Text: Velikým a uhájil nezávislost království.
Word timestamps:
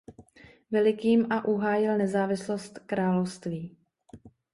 Velikým 0.71 1.31
a 1.31 1.45
uhájil 1.45 1.97
nezávislost 1.97 2.79
království. 2.79 3.77